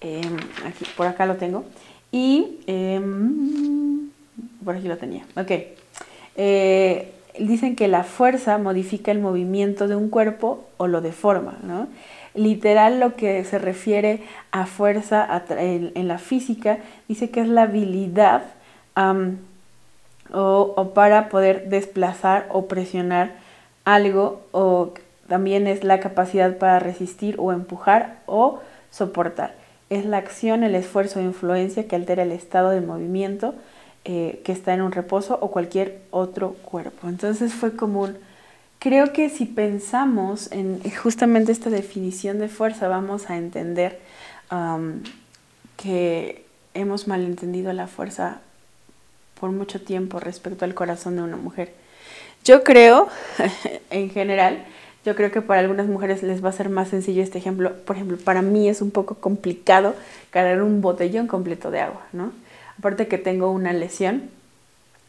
Em, 0.00 0.36
aquí, 0.64 0.86
por 0.96 1.06
acá 1.06 1.26
lo 1.26 1.36
tengo. 1.36 1.64
Y 2.12 2.60
em, 2.66 4.10
por 4.64 4.76
aquí 4.76 4.88
lo 4.88 4.96
tenía. 4.96 5.24
Ok. 5.36 5.50
Eh, 6.36 7.12
dicen 7.46 7.76
que 7.76 7.88
la 7.88 8.04
fuerza 8.04 8.58
modifica 8.58 9.10
el 9.10 9.18
movimiento 9.18 9.88
de 9.88 9.96
un 9.96 10.08
cuerpo 10.08 10.64
o 10.76 10.86
lo 10.86 11.00
deforma, 11.00 11.58
¿no? 11.62 11.88
Literal 12.34 13.00
lo 13.00 13.16
que 13.16 13.44
se 13.44 13.58
refiere 13.58 14.20
a 14.52 14.66
fuerza 14.66 15.42
en, 15.50 16.08
la 16.08 16.18
física 16.18 16.78
dice 17.08 17.30
que 17.30 17.40
es 17.40 17.48
la 17.48 17.62
habilidad 17.62 18.42
o, 20.32 20.72
o, 20.76 20.94
para 20.94 21.28
poder 21.28 21.68
desplazar 21.68 22.46
o 22.50 22.66
presionar 22.66 23.32
algo 23.84 24.42
o 24.52 24.92
también 25.28 25.66
es 25.66 25.82
la 25.82 25.98
capacidad 25.98 26.56
para 26.58 26.78
resistir 26.78 27.36
o 27.38 27.52
empujar 27.52 28.18
o 28.26 28.60
soportar. 28.90 29.54
Es 29.88 30.04
la 30.04 30.18
acción, 30.18 30.62
el 30.62 30.76
esfuerzo 30.76 31.18
o 31.18 31.22
influencia 31.22 31.88
que 31.88 31.96
altera 31.96 32.22
el 32.22 32.32
estado 32.32 32.70
de 32.70 32.80
movimiento 32.80 33.54
eh, 34.04 34.40
que 34.44 34.52
está 34.52 34.74
en 34.74 34.82
un 34.82 34.92
reposo 34.92 35.38
o 35.40 35.50
cualquier 35.50 36.00
otro 36.10 36.54
cuerpo. 36.54 37.08
Entonces 37.08 37.52
fue 37.52 37.76
como 37.76 38.02
un, 38.02 38.16
creo 38.78 39.12
que 39.12 39.28
si 39.28 39.46
pensamos 39.46 40.50
en 40.52 40.80
justamente 41.02 41.52
esta 41.52 41.70
definición 41.70 42.38
de 42.38 42.48
fuerza, 42.48 42.88
vamos 42.88 43.30
a 43.30 43.36
entender 43.36 44.00
que 45.76 46.44
hemos 46.74 47.06
malentendido 47.06 47.72
la 47.72 47.86
fuerza 47.86 48.40
por 49.38 49.50
mucho 49.50 49.80
tiempo 49.80 50.20
respecto 50.20 50.64
al 50.64 50.74
corazón 50.74 51.16
de 51.16 51.22
una 51.22 51.36
mujer. 51.36 51.72
Yo 52.44 52.62
creo, 52.64 53.08
en 53.90 54.10
general, 54.10 54.64
yo 55.04 55.16
creo 55.16 55.30
que 55.30 55.40
para 55.40 55.60
algunas 55.60 55.86
mujeres 55.86 56.22
les 56.22 56.44
va 56.44 56.50
a 56.50 56.52
ser 56.52 56.68
más 56.68 56.88
sencillo 56.88 57.22
este 57.22 57.38
ejemplo. 57.38 57.74
Por 57.84 57.96
ejemplo, 57.96 58.18
para 58.18 58.42
mí 58.42 58.68
es 58.68 58.82
un 58.82 58.90
poco 58.90 59.14
complicado 59.16 59.94
cargar 60.30 60.62
un 60.62 60.82
botellón 60.82 61.26
completo 61.26 61.70
de 61.70 61.80
agua, 61.80 62.06
¿no? 62.12 62.32
Aparte 62.80 63.06
que 63.06 63.18
tengo 63.18 63.50
una 63.52 63.72
lesión 63.72 64.30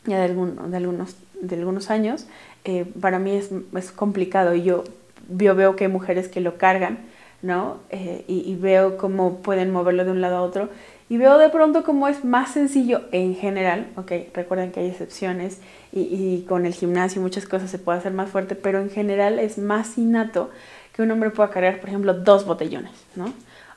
ya 0.06 0.20
de, 0.20 0.28
de, 0.34 0.78
algunos, 0.78 1.16
de 1.42 1.56
algunos 1.56 1.90
años, 1.90 2.28
eh, 2.64 2.86
para 3.02 3.18
mí 3.18 3.32
es, 3.32 3.50
es, 3.76 3.92
complicado 3.92 4.54
y 4.54 4.64
yo, 4.64 4.84
yo 5.30 5.56
veo 5.56 5.76
que 5.76 5.86
hay 5.86 5.92
mujeres 5.92 6.28
que 6.28 6.42
lo 6.42 6.58
cargan, 6.58 7.00
¿no? 7.42 7.78
Eh, 7.90 8.24
y, 8.28 8.40
y, 8.40 8.56
veo 8.56 8.98
cómo 8.98 9.38
pueden 9.38 9.72
moverlo 9.72 10.06
de 10.06 10.12
un 10.12 10.22
lado 10.22 10.38
a 10.38 10.42
otro 10.42 10.70
y 11.12 11.18
veo 11.18 11.38
de 11.38 11.50
pronto 11.50 11.84
cómo 11.84 12.08
es 12.08 12.24
más 12.24 12.52
sencillo 12.52 13.02
en 13.12 13.36
general, 13.36 13.88
ok, 13.98 14.12
recuerden 14.34 14.72
que 14.72 14.80
hay 14.80 14.88
excepciones 14.88 15.60
y, 15.92 16.46
con 16.48 16.66
el 16.66 16.74
gimnasio 16.74 17.22
muchas 17.22 17.46
cosas 17.46 17.70
se 17.70 17.80
puede 17.80 17.98
hacer 17.98 18.14
más 18.14 18.30
fuerte, 18.30 18.56
pero 18.56 18.80
en 18.80 18.90
general 18.90 19.38
es 19.38 19.58
más 19.58 19.98
innato 19.98 20.52
que 20.94 21.02
un 21.02 21.12
hombre 21.12 21.30
pueda 21.30 21.50
cargar, 21.50 21.82
por 21.82 21.90
ejemplo, 21.90 22.14
dos 22.14 22.46
botellones, 22.46 22.94
¿no? 23.18 23.34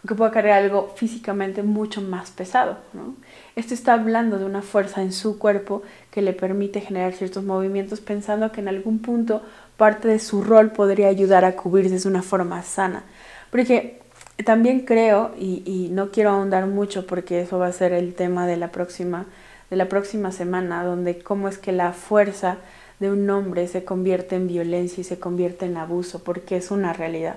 Que 0.07 0.15
pueda 0.15 0.31
cargar 0.31 0.63
algo 0.63 0.93
físicamente 0.97 1.63
mucho 1.63 2.03
más 2.03 2.31
pesado, 2.31 2.77
¿no? 2.93 3.15
Esto 3.57 3.73
está 3.73 3.95
hablando 3.95 4.39
de 4.39 4.45
una 4.45 4.61
fuerza 4.61 5.01
en 5.01 5.13
su 5.13 5.39
cuerpo 5.39 5.83
que 6.11 6.21
le 6.21 6.33
permite 6.33 6.81
generar 6.81 7.15
ciertos 7.15 7.45
movimientos 7.45 8.01
pensando 8.01 8.53
que 8.53 8.61
en 8.61 8.69
algún 8.69 8.99
punto 8.99 9.43
parte 9.77 10.09
de 10.09 10.19
su 10.19 10.43
rol 10.43 10.73
podría 10.73 11.09
ayudar 11.09 11.45
a 11.45 11.57
cubrirse 11.57 11.99
de 11.99 12.09
una 12.09 12.23
forma 12.23 12.63
sana. 12.63 13.05
Porque 13.51 14.01
también 14.45 14.81
creo, 14.81 15.33
y, 15.39 15.89
no 15.93 16.11
quiero 16.11 16.31
ahondar 16.31 16.67
mucho 16.67 17.07
porque 17.07 17.41
eso 17.41 17.59
va 17.59 17.69
a 17.69 17.73
ser 17.73 17.93
el 17.93 18.15
tema 18.15 18.47
de 18.47 18.57
la 18.57 18.73
próxima, 18.73 19.27
de 19.71 19.77
la 19.77 19.89
próxima 19.89 20.33
semana, 20.33 20.85
donde 20.85 21.19
cómo 21.19 21.49
es 21.49 21.59
que 21.59 21.71
la 21.71 21.93
fuerza 21.93 22.59
de 22.99 23.11
un 23.11 23.29
hombre 23.31 23.69
se 23.69 23.85
convierte 23.85 24.35
en 24.37 24.49
violencia 24.49 25.01
y 25.01 25.05
se 25.05 25.19
convierte 25.19 25.67
en 25.67 25.77
abuso, 25.77 26.25
porque 26.25 26.57
es 26.57 26.71
una 26.71 26.93
realidad. 26.93 27.37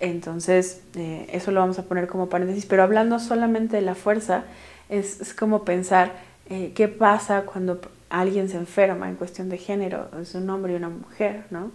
Entonces, 0.00 0.82
eh, 0.96 1.28
eso 1.32 1.52
lo 1.52 1.60
vamos 1.60 1.78
a 1.78 1.84
poner 1.84 2.06
como 2.06 2.28
paréntesis, 2.28 2.66
pero 2.66 2.82
hablando 2.82 3.18
solamente 3.18 3.76
de 3.76 3.82
la 3.82 3.94
fuerza, 3.94 4.44
es, 4.88 5.34
como 5.34 5.64
pensar 5.64 6.12
eh, 6.50 6.72
qué 6.74 6.88
pasa 6.88 7.42
cuando 7.42 7.80
alguien 8.10 8.48
se 8.48 8.56
enferma 8.56 9.08
en 9.08 9.14
cuestión 9.14 9.48
de 9.48 9.58
género, 9.58 10.08
es 10.20 10.34
un 10.34 10.48
hombre 10.50 10.72
y 10.72 10.76
una 10.76 10.88
mujer, 10.88 11.44
¿no? 11.50 11.70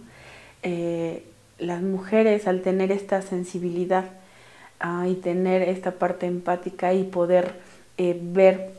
Eh, 0.62 1.24
las 1.58 1.82
mujeres 1.82 2.46
al 2.46 2.62
tener 2.62 2.92
esta 2.92 3.22
sensibilidad 3.22 4.04
ah, 4.78 5.06
y 5.08 5.14
tener 5.14 5.62
esta 5.62 5.92
parte 5.92 6.26
empática 6.26 6.92
y 6.94 7.04
poder 7.04 7.54
ver 7.98 8.70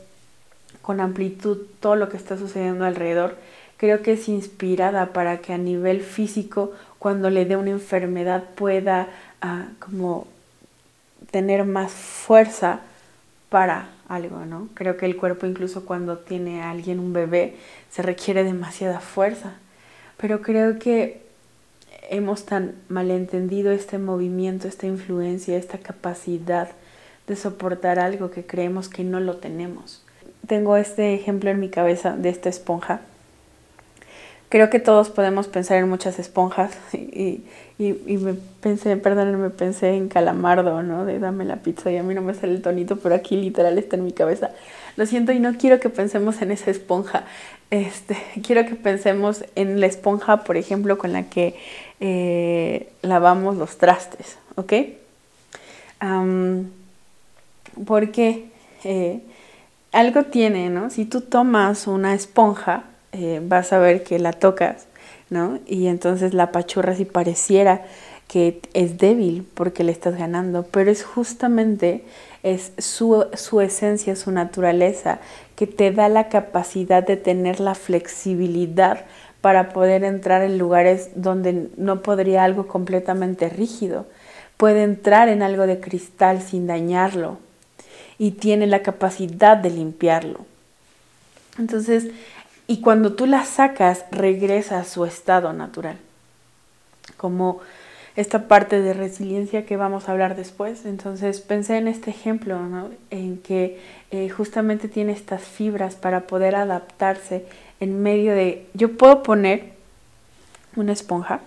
con 0.80 0.98
amplitud 0.98 1.58
todo 1.78 1.94
lo 1.94 2.08
que 2.08 2.16
está 2.16 2.36
sucediendo 2.36 2.84
alrededor, 2.84 3.36
creo 3.76 4.02
que 4.02 4.12
es 4.12 4.28
inspirada 4.28 5.12
para 5.12 5.38
que 5.38 5.52
a 5.52 5.58
nivel 5.58 6.00
físico, 6.00 6.72
cuando 7.02 7.30
le 7.30 7.46
dé 7.46 7.56
una 7.56 7.70
enfermedad, 7.70 8.44
pueda 8.54 9.08
ah, 9.40 9.66
como 9.80 10.28
tener 11.32 11.64
más 11.64 11.90
fuerza 11.90 12.78
para 13.48 13.88
algo, 14.08 14.46
¿no? 14.46 14.68
Creo 14.74 14.96
que 14.96 15.06
el 15.06 15.16
cuerpo 15.16 15.46
incluso 15.46 15.84
cuando 15.84 16.18
tiene 16.18 16.62
a 16.62 16.70
alguien 16.70 17.00
un 17.00 17.12
bebé 17.12 17.56
se 17.90 18.02
requiere 18.02 18.44
demasiada 18.44 19.00
fuerza, 19.00 19.54
pero 20.16 20.42
creo 20.42 20.78
que 20.78 21.22
hemos 22.08 22.46
tan 22.46 22.76
malentendido 22.88 23.72
este 23.72 23.98
movimiento, 23.98 24.68
esta 24.68 24.86
influencia, 24.86 25.56
esta 25.56 25.78
capacidad 25.78 26.68
de 27.26 27.34
soportar 27.34 27.98
algo 27.98 28.30
que 28.30 28.46
creemos 28.46 28.88
que 28.88 29.02
no 29.02 29.18
lo 29.18 29.38
tenemos. 29.38 30.04
Tengo 30.46 30.76
este 30.76 31.14
ejemplo 31.14 31.50
en 31.50 31.58
mi 31.58 31.68
cabeza 31.68 32.16
de 32.16 32.28
esta 32.28 32.48
esponja. 32.48 33.00
Creo 34.52 34.68
que 34.68 34.80
todos 34.80 35.08
podemos 35.08 35.48
pensar 35.48 35.78
en 35.78 35.88
muchas 35.88 36.18
esponjas 36.18 36.72
y, 36.92 37.42
y, 37.78 38.18
me 38.18 38.34
pensé, 38.60 38.98
perdón, 38.98 39.40
me 39.40 39.48
pensé 39.48 39.94
en 39.94 40.10
calamardo, 40.10 40.82
¿no? 40.82 41.06
De 41.06 41.18
dame 41.18 41.46
la 41.46 41.56
pizza 41.56 41.90
y 41.90 41.96
a 41.96 42.02
mí 42.02 42.14
no 42.14 42.20
me 42.20 42.34
sale 42.34 42.52
el 42.52 42.60
tonito, 42.60 42.96
pero 42.98 43.14
aquí 43.14 43.34
literal 43.34 43.78
está 43.78 43.96
en 43.96 44.04
mi 44.04 44.12
cabeza. 44.12 44.50
Lo 44.96 45.06
siento 45.06 45.32
y 45.32 45.40
no 45.40 45.56
quiero 45.56 45.80
que 45.80 45.88
pensemos 45.88 46.42
en 46.42 46.50
esa 46.50 46.70
esponja. 46.70 47.24
Este, 47.70 48.18
quiero 48.46 48.66
que 48.66 48.74
pensemos 48.74 49.42
en 49.54 49.80
la 49.80 49.86
esponja, 49.86 50.44
por 50.44 50.58
ejemplo, 50.58 50.98
con 50.98 51.14
la 51.14 51.30
que 51.30 51.56
eh, 52.00 52.92
lavamos 53.00 53.56
los 53.56 53.78
trastes, 53.78 54.36
¿ok? 54.56 54.72
porque 57.86 58.50
eh, 58.84 59.22
algo 59.92 60.24
tiene, 60.24 60.68
¿no? 60.68 60.90
Si 60.90 61.06
tú 61.06 61.22
tomas 61.22 61.86
una 61.86 62.12
esponja, 62.12 62.84
eh, 63.12 63.40
vas 63.42 63.72
a 63.72 63.78
ver 63.78 64.02
que 64.02 64.18
la 64.18 64.32
tocas, 64.32 64.86
¿no? 65.30 65.58
Y 65.66 65.86
entonces 65.86 66.34
la 66.34 66.50
pachurras 66.50 66.98
y 67.00 67.04
pareciera 67.04 67.82
que 68.26 68.62
es 68.72 68.96
débil 68.96 69.46
porque 69.54 69.84
le 69.84 69.92
estás 69.92 70.16
ganando, 70.16 70.64
pero 70.64 70.90
es 70.90 71.04
justamente 71.04 72.04
es 72.42 72.72
su, 72.78 73.26
su, 73.34 73.60
esencia, 73.60 74.16
su 74.16 74.30
naturaleza, 74.32 75.20
que 75.54 75.66
te 75.66 75.92
da 75.92 76.08
la 76.08 76.28
capacidad 76.28 77.06
de 77.06 77.16
tener 77.16 77.60
la 77.60 77.74
flexibilidad 77.74 79.04
para 79.42 79.68
poder 79.68 80.04
entrar 80.04 80.42
en 80.42 80.56
lugares 80.56 81.10
donde 81.14 81.68
no 81.76 82.00
podría 82.02 82.44
algo 82.44 82.66
completamente 82.66 83.48
rígido. 83.48 84.06
Puede 84.56 84.82
entrar 84.82 85.28
en 85.28 85.42
algo 85.42 85.66
de 85.66 85.80
cristal 85.80 86.40
sin 86.40 86.66
dañarlo 86.66 87.38
y 88.18 88.32
tiene 88.32 88.66
la 88.66 88.82
capacidad 88.82 89.56
de 89.56 89.70
limpiarlo. 89.70 90.40
Entonces, 91.58 92.06
y 92.72 92.80
cuando 92.80 93.12
tú 93.12 93.26
la 93.26 93.44
sacas, 93.44 94.06
regresa 94.10 94.78
a 94.78 94.84
su 94.84 95.04
estado 95.04 95.52
natural. 95.52 95.98
Como 97.18 97.60
esta 98.16 98.48
parte 98.48 98.80
de 98.80 98.94
resiliencia 98.94 99.66
que 99.66 99.76
vamos 99.76 100.08
a 100.08 100.12
hablar 100.12 100.36
después. 100.36 100.86
Entonces 100.86 101.42
pensé 101.42 101.76
en 101.76 101.86
este 101.86 102.08
ejemplo, 102.08 102.58
en 103.10 103.36
que 103.42 103.78
eh, 104.10 104.30
justamente 104.30 104.88
tiene 104.88 105.12
estas 105.12 105.42
fibras 105.42 105.96
para 105.96 106.22
poder 106.22 106.56
adaptarse 106.56 107.44
en 107.78 108.02
medio 108.02 108.32
de... 108.32 108.66
Yo 108.72 108.96
puedo 108.96 109.22
poner 109.22 109.74
una 110.74 110.94
esponja 110.94 111.40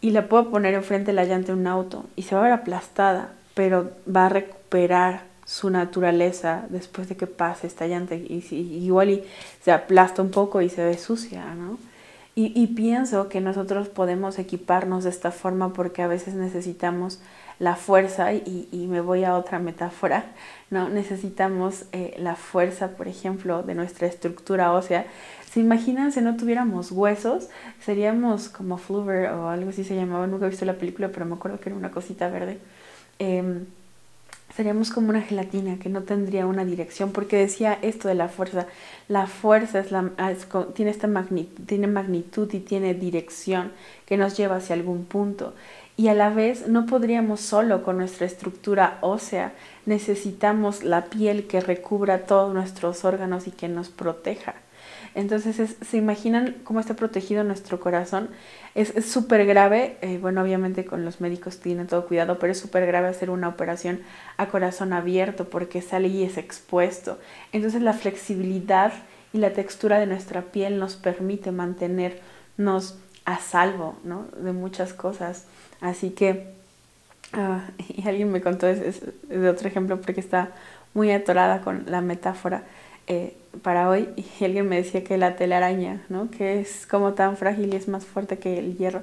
y 0.00 0.12
la 0.12 0.28
puedo 0.28 0.48
poner 0.48 0.72
enfrente 0.72 1.08
de 1.10 1.16
la 1.16 1.26
llanta 1.26 1.48
de 1.48 1.58
un 1.58 1.66
auto 1.66 2.06
y 2.16 2.22
se 2.22 2.34
va 2.34 2.40
a 2.40 2.44
ver 2.44 2.52
aplastada, 2.52 3.32
pero 3.52 3.90
va 4.08 4.24
a 4.24 4.30
recuperar 4.30 5.27
su 5.48 5.70
naturaleza 5.70 6.66
después 6.68 7.08
de 7.08 7.16
que 7.16 7.26
pase 7.26 7.66
esta 7.66 7.86
llanta 7.86 8.14
y, 8.14 8.44
igual 8.84 9.08
y 9.08 9.24
se 9.62 9.72
aplasta 9.72 10.20
un 10.20 10.30
poco 10.30 10.60
y 10.60 10.68
se 10.68 10.84
ve 10.84 10.98
sucia, 10.98 11.54
¿no? 11.54 11.78
Y, 12.34 12.52
y, 12.54 12.68
pienso 12.68 13.28
que 13.28 13.40
nosotros 13.40 13.88
podemos 13.88 14.38
equiparnos 14.38 15.02
de 15.02 15.10
esta 15.10 15.32
forma 15.32 15.72
porque 15.72 16.02
a 16.02 16.06
veces 16.06 16.34
necesitamos 16.34 17.18
la 17.58 17.74
fuerza 17.74 18.32
y, 18.32 18.68
y 18.70 18.86
me 18.86 19.00
voy 19.00 19.24
a 19.24 19.34
otra 19.34 19.58
metáfora, 19.58 20.26
¿no? 20.70 20.88
Necesitamos 20.88 21.86
eh, 21.90 22.14
la 22.18 22.36
fuerza, 22.36 22.90
por 22.90 23.08
ejemplo, 23.08 23.64
de 23.64 23.74
nuestra 23.74 24.06
estructura 24.06 24.72
ósea 24.72 25.06
¿Se 25.50 25.60
imaginan 25.60 26.12
si 26.12 26.20
no 26.20 26.36
tuviéramos 26.36 26.92
huesos? 26.92 27.48
Seríamos 27.80 28.50
como 28.50 28.76
Fluver 28.76 29.30
o 29.30 29.48
algo 29.48 29.70
así 29.70 29.82
se 29.82 29.96
llamaba. 29.96 30.26
Nunca 30.26 30.46
he 30.46 30.50
visto 30.50 30.66
la 30.66 30.74
película, 30.74 31.08
pero 31.08 31.24
me 31.24 31.34
acuerdo 31.34 31.58
que 31.58 31.70
era 31.70 31.78
una 31.78 31.90
cosita 31.90 32.28
verde. 32.28 32.58
Em, 33.18 33.64
seríamos 34.54 34.90
como 34.90 35.10
una 35.10 35.22
gelatina 35.22 35.78
que 35.78 35.88
no 35.88 36.02
tendría 36.02 36.46
una 36.46 36.64
dirección, 36.64 37.12
porque 37.12 37.36
decía 37.36 37.78
esto 37.82 38.08
de 38.08 38.14
la 38.14 38.28
fuerza. 38.28 38.66
La 39.08 39.26
fuerza 39.26 39.80
es 39.80 39.92
la, 39.92 40.10
tiene, 40.74 40.90
esta 40.90 41.06
magnitud, 41.06 41.64
tiene 41.66 41.86
magnitud 41.86 42.52
y 42.52 42.60
tiene 42.60 42.94
dirección 42.94 43.72
que 44.06 44.16
nos 44.16 44.36
lleva 44.36 44.56
hacia 44.56 44.74
algún 44.74 45.04
punto. 45.04 45.54
Y 45.96 46.08
a 46.08 46.14
la 46.14 46.30
vez 46.30 46.68
no 46.68 46.86
podríamos 46.86 47.40
solo 47.40 47.82
con 47.82 47.98
nuestra 47.98 48.26
estructura 48.26 48.98
ósea, 49.00 49.52
necesitamos 49.84 50.84
la 50.84 51.06
piel 51.06 51.46
que 51.46 51.60
recubra 51.60 52.26
todos 52.26 52.54
nuestros 52.54 53.04
órganos 53.04 53.46
y 53.48 53.50
que 53.50 53.68
nos 53.68 53.88
proteja. 53.88 54.54
Entonces, 55.14 55.76
¿se 55.80 55.96
imaginan 55.96 56.56
cómo 56.64 56.80
está 56.80 56.94
protegido 56.94 57.44
nuestro 57.44 57.80
corazón? 57.80 58.30
Es 58.74 59.04
súper 59.04 59.46
grave, 59.46 59.96
eh, 60.00 60.18
bueno, 60.20 60.42
obviamente 60.42 60.84
con 60.84 61.04
los 61.04 61.20
médicos 61.20 61.58
tienen 61.58 61.86
todo 61.86 62.06
cuidado, 62.06 62.38
pero 62.38 62.52
es 62.52 62.58
súper 62.58 62.86
grave 62.86 63.08
hacer 63.08 63.30
una 63.30 63.48
operación 63.48 64.00
a 64.36 64.46
corazón 64.46 64.92
abierto 64.92 65.48
porque 65.48 65.82
sale 65.82 66.08
y 66.08 66.22
es 66.22 66.38
expuesto. 66.38 67.18
Entonces, 67.52 67.82
la 67.82 67.92
flexibilidad 67.92 68.92
y 69.32 69.38
la 69.38 69.52
textura 69.52 69.98
de 69.98 70.06
nuestra 70.06 70.42
piel 70.42 70.78
nos 70.78 70.96
permite 70.96 71.52
mantenernos 71.52 72.98
a 73.24 73.38
salvo 73.38 73.96
¿no? 74.04 74.26
de 74.38 74.52
muchas 74.52 74.92
cosas. 74.92 75.44
Así 75.80 76.10
que, 76.10 76.54
ah, 77.32 77.68
y 77.88 78.06
alguien 78.08 78.32
me 78.32 78.40
contó, 78.40 78.66
es, 78.66 79.02
de 79.28 79.48
otro 79.48 79.68
ejemplo 79.68 80.00
porque 80.00 80.20
está 80.20 80.52
muy 80.94 81.10
atorada 81.12 81.60
con 81.60 81.84
la 81.86 82.00
metáfora 82.00 82.64
eh, 83.08 83.36
para 83.62 83.88
hoy 83.88 84.08
y 84.16 84.44
alguien 84.44 84.68
me 84.68 84.76
decía 84.76 85.02
que 85.02 85.16
la 85.16 85.34
telaraña, 85.34 86.04
¿no? 86.10 86.30
que 86.30 86.60
es 86.60 86.86
como 86.86 87.14
tan 87.14 87.36
frágil 87.36 87.72
y 87.72 87.76
es 87.76 87.88
más 87.88 88.04
fuerte 88.04 88.38
que 88.38 88.58
el 88.58 88.76
hierro, 88.76 89.02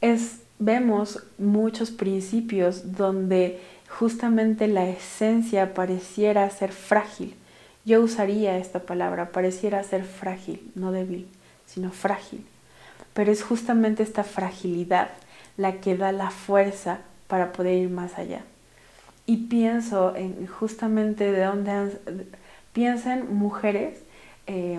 es, 0.00 0.40
vemos 0.58 1.24
muchos 1.38 1.90
principios 1.90 2.96
donde 2.96 3.60
justamente 3.88 4.68
la 4.68 4.86
esencia 4.86 5.72
pareciera 5.72 6.48
ser 6.50 6.72
frágil. 6.72 7.34
Yo 7.86 8.02
usaría 8.02 8.58
esta 8.58 8.80
palabra, 8.80 9.30
pareciera 9.30 9.82
ser 9.82 10.04
frágil, 10.04 10.70
no 10.74 10.92
débil, 10.92 11.26
sino 11.66 11.90
frágil. 11.90 12.44
Pero 13.14 13.32
es 13.32 13.42
justamente 13.42 14.02
esta 14.02 14.24
fragilidad 14.24 15.10
la 15.56 15.80
que 15.80 15.96
da 15.96 16.12
la 16.12 16.30
fuerza 16.30 16.98
para 17.26 17.52
poder 17.52 17.74
ir 17.74 17.90
más 17.90 18.18
allá. 18.18 18.42
Y 19.26 19.48
pienso 19.48 20.14
en 20.14 20.46
justamente 20.46 21.32
de 21.32 21.44
dónde 21.44 21.70
han, 21.70 21.90
piensen 22.74 23.34
mujeres 23.34 23.96
eh, 24.46 24.78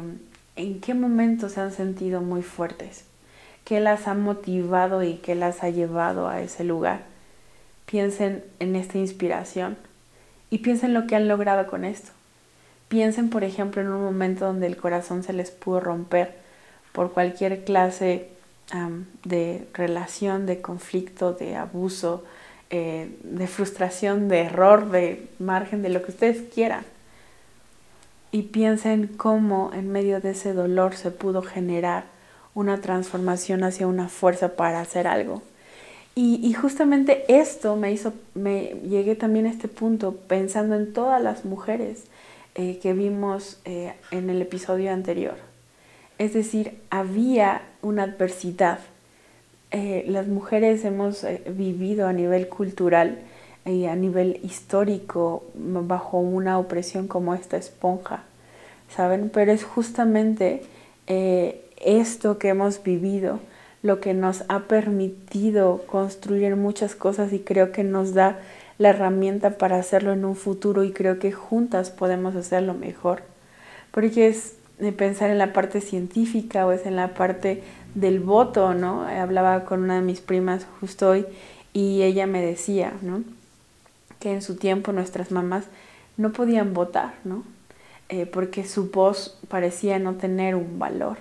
en 0.55 0.79
qué 0.81 0.93
momentos 0.93 1.53
se 1.53 1.61
han 1.61 1.71
sentido 1.71 2.21
muy 2.21 2.43
fuertes, 2.43 3.05
qué 3.63 3.79
las 3.79 4.07
ha 4.07 4.13
motivado 4.13 5.01
y 5.01 5.15
qué 5.15 5.33
las 5.33 5.63
ha 5.63 5.69
llevado 5.69 6.27
a 6.27 6.41
ese 6.41 6.63
lugar. 6.63 7.01
Piensen 7.87 8.43
en 8.59 8.75
esta 8.75 8.99
inspiración 8.99 9.77
y 10.51 10.59
piensen 10.59 10.93
lo 10.93 11.07
que 11.07 11.15
han 11.15 11.27
logrado 11.27 11.65
con 11.65 11.85
esto. 11.85 12.11
Piensen, 12.89 13.29
por 13.29 13.43
ejemplo, 13.43 13.81
en 13.81 13.87
un 13.87 14.03
momento 14.03 14.45
donde 14.45 14.67
el 14.67 14.77
corazón 14.77 15.23
se 15.23 15.33
les 15.33 15.49
pudo 15.49 15.79
romper 15.79 16.35
por 16.91 17.11
cualquier 17.11 17.63
clase 17.63 18.29
de 19.23 19.67
relación, 19.73 20.45
de 20.45 20.61
conflicto, 20.61 21.33
de 21.33 21.55
abuso, 21.55 22.23
eh, 22.69 23.15
de 23.23 23.47
frustración, 23.47 24.27
de 24.27 24.41
error, 24.41 24.89
de 24.89 25.27
margen, 25.39 25.81
de 25.81 25.89
lo 25.89 26.01
que 26.03 26.11
ustedes 26.11 26.41
quieran. 26.53 26.83
Y 28.31 28.43
piensen 28.43 29.07
cómo 29.07 29.71
en 29.73 29.91
medio 29.91 30.19
de 30.19 30.31
ese 30.31 30.53
dolor 30.53 30.95
se 30.95 31.11
pudo 31.11 31.41
generar 31.41 32.05
una 32.53 32.81
transformación 32.81 33.63
hacia 33.63 33.87
una 33.87 34.07
fuerza 34.07 34.55
para 34.55 34.81
hacer 34.81 35.07
algo. 35.07 35.41
Y, 36.17 36.53
justamente 36.53 37.25
esto 37.27 37.75
me 37.75 37.91
hizo, 37.91 38.13
me 38.35 38.77
llegué 38.87 39.15
también 39.15 39.47
a 39.47 39.49
este 39.49 39.67
punto 39.67 40.15
pensando 40.15 40.75
en 40.75 40.93
todas 40.93 41.21
las 41.21 41.43
mujeres 41.43 42.05
eh, 42.55 42.79
que 42.81 42.93
vimos 42.93 43.59
eh, 43.65 43.93
en 44.11 44.29
el 44.29 44.41
episodio 44.41 44.93
anterior. 44.93 45.35
Es 46.17 46.33
decir, 46.33 46.77
había 46.89 47.63
una 47.81 48.03
adversidad. 48.03 48.79
Eh, 49.71 50.05
las 50.07 50.27
mujeres 50.27 50.85
hemos 50.85 51.25
vivido 51.49 52.07
a 52.07 52.13
nivel 52.13 52.47
cultural 52.47 53.19
y 53.65 53.85
a 53.85 53.95
nivel 53.95 54.39
histórico 54.43 55.43
bajo 55.55 56.19
una 56.19 56.59
opresión 56.59 57.07
como 57.07 57.33
esta 57.33 57.57
esponja, 57.57 58.23
¿saben? 58.95 59.29
Pero 59.33 59.51
es 59.51 59.63
justamente 59.63 60.61
esto 61.07 62.37
que 62.37 62.49
hemos 62.49 62.83
vivido 62.83 63.39
lo 63.81 63.99
que 63.99 64.13
nos 64.13 64.43
ha 64.49 64.61
permitido 64.61 65.83
construir 65.85 66.55
muchas 66.55 66.95
cosas 66.95 67.33
y 67.33 67.39
creo 67.39 67.71
que 67.71 67.83
nos 67.83 68.13
da 68.13 68.39
la 68.77 68.89
herramienta 68.89 69.57
para 69.57 69.77
hacerlo 69.77 70.11
en 70.13 70.25
un 70.25 70.35
futuro 70.35 70.83
y 70.83 70.91
creo 70.91 71.19
que 71.19 71.31
juntas 71.31 71.91
podemos 71.91 72.35
hacerlo 72.35 72.73
mejor. 72.73 73.21
Porque 73.91 74.27
es 74.27 74.55
pensar 74.97 75.29
en 75.29 75.37
la 75.37 75.53
parte 75.53 75.81
científica 75.81 76.65
o 76.65 76.71
es 76.71 76.85
en 76.85 76.95
la 76.95 77.13
parte 77.13 77.63
del 77.93 78.19
voto, 78.19 78.73
¿no? 78.73 79.03
Hablaba 79.03 79.65
con 79.65 79.83
una 79.83 79.95
de 79.95 80.01
mis 80.01 80.19
primas 80.19 80.67
justo 80.81 81.09
hoy 81.09 81.25
y 81.71 82.01
ella 82.01 82.27
me 82.27 82.41
decía, 82.41 82.91
¿no? 83.01 83.23
Que 84.25 84.33
en 84.33 84.41
su 84.41 84.55
tiempo 84.55 84.91
nuestras 84.91 85.29
mamás 85.29 85.65
no 86.17 86.31
podían 86.31 86.73
votar, 86.73 87.13
¿no? 87.25 87.43
Eh, 88.09 88.25
porque 88.25 88.65
su 88.65 88.89
voz 88.89 89.37
parecía 89.49 89.99
no 89.99 90.15
tener 90.15 90.55
un 90.55 90.79
valor. 90.79 91.17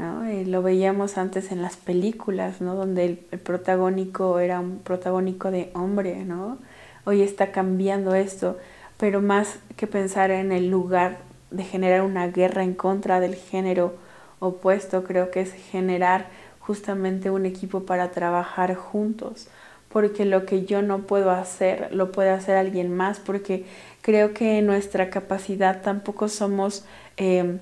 Eh, 0.00 0.42
lo 0.44 0.60
veíamos 0.60 1.16
antes 1.16 1.52
en 1.52 1.62
las 1.62 1.76
películas, 1.76 2.60
¿no? 2.60 2.74
Donde 2.74 3.04
el, 3.30 3.38
protagónico 3.38 4.40
era 4.40 4.58
un 4.58 4.80
protagónico 4.80 5.52
de 5.52 5.70
hombre, 5.74 6.24
¿no? 6.24 6.58
Hoy 7.04 7.22
está 7.22 7.52
cambiando 7.52 8.16
esto, 8.16 8.58
pero 8.98 9.22
más 9.22 9.60
que 9.76 9.86
pensar 9.86 10.32
en 10.32 10.50
el 10.50 10.68
lugar 10.68 11.18
de 11.52 11.62
generar 11.62 12.02
una 12.02 12.26
guerra 12.26 12.64
en 12.64 12.74
contra 12.74 13.20
del 13.20 13.36
género 13.36 13.94
opuesto, 14.40 15.04
creo 15.04 15.30
que 15.30 15.42
es 15.42 15.52
generar 15.52 16.26
justamente 16.58 17.30
un 17.30 17.46
equipo 17.46 17.84
para 17.84 18.10
trabajar 18.10 18.74
juntos, 18.74 19.46
porque 19.94 20.26
lo 20.26 20.44
que 20.44 20.66
yo 20.66 20.82
no 20.82 21.06
puedo 21.06 21.30
hacer, 21.30 21.88
lo 21.94 22.12
puede 22.12 22.28
hacer 22.28 22.56
alguien 22.56 22.94
más, 22.94 23.18
porque 23.18 23.64
creo 24.02 24.34
que 24.34 24.58
en 24.58 24.66
nuestra 24.66 25.08
capacidad 25.08 25.80
tampoco 25.80 26.28
somos... 26.28 26.84
Eh, 27.16 27.60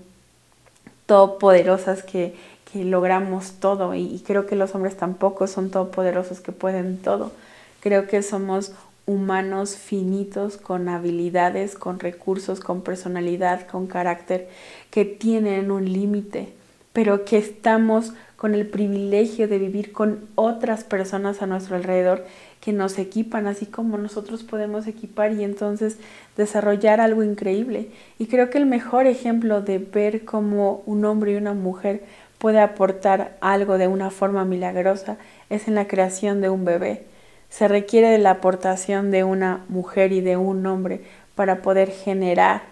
todopoderosas 1.06 2.02
que, 2.02 2.34
que 2.72 2.84
logramos 2.84 3.52
todo 3.60 3.94
y, 3.94 4.22
creo 4.26 4.46
que 4.46 4.56
los 4.56 4.74
hombres 4.74 4.96
tampoco 4.96 5.46
son 5.46 5.70
todopoderosos 5.70 6.40
que 6.40 6.52
pueden 6.52 6.96
todo. 6.98 7.32
Creo 7.80 8.06
que 8.06 8.22
somos 8.22 8.72
humanos 9.04 9.76
finitos 9.76 10.56
con 10.56 10.88
habilidades, 10.88 11.74
con 11.74 11.98
recursos, 11.98 12.60
con 12.60 12.80
personalidad, 12.82 13.66
con 13.66 13.88
carácter, 13.88 14.48
que 14.90 15.04
tienen 15.04 15.70
un 15.70 15.92
límite, 15.92 16.54
pero 16.94 17.26
que 17.26 17.36
estamos 17.36 18.14
con 18.42 18.56
el 18.56 18.66
privilegio 18.66 19.46
de 19.46 19.56
vivir 19.56 19.92
con 19.92 20.26
otras 20.34 20.82
personas 20.82 21.42
a 21.42 21.46
nuestro 21.46 21.76
alrededor 21.76 22.24
que 22.60 22.72
nos 22.72 22.98
equipan, 22.98 23.46
así 23.46 23.66
como 23.66 23.98
nosotros 23.98 24.42
podemos 24.42 24.88
equipar 24.88 25.30
y 25.30 25.44
entonces 25.44 25.98
desarrollar 26.36 27.00
algo 27.00 27.22
increíble. 27.22 27.90
Y 28.18 28.26
creo 28.26 28.50
que 28.50 28.58
el 28.58 28.66
mejor 28.66 29.06
ejemplo 29.06 29.62
de 29.62 29.78
ver 29.78 30.24
cómo 30.24 30.82
un 30.86 31.04
hombre 31.04 31.34
y 31.34 31.36
una 31.36 31.54
mujer 31.54 32.02
puede 32.38 32.58
aportar 32.58 33.36
algo 33.40 33.78
de 33.78 33.86
una 33.86 34.10
forma 34.10 34.44
milagrosa 34.44 35.18
es 35.48 35.68
en 35.68 35.76
la 35.76 35.86
creación 35.86 36.40
de 36.40 36.50
un 36.50 36.64
bebé. 36.64 37.04
Se 37.48 37.68
requiere 37.68 38.08
de 38.08 38.18
la 38.18 38.32
aportación 38.32 39.12
de 39.12 39.22
una 39.22 39.64
mujer 39.68 40.10
y 40.10 40.20
de 40.20 40.36
un 40.36 40.66
hombre 40.66 41.02
para 41.36 41.62
poder 41.62 41.92
generar 41.92 42.62